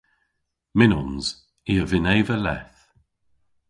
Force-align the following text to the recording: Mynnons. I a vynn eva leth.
Mynnons. 0.77 1.25
I 1.71 1.73
a 1.81 1.83
vynn 1.89 2.11
eva 2.17 2.35
leth. 2.45 2.79